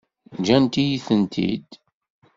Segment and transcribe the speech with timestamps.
[0.37, 1.69] Ǧǧant-iyi-tent-id?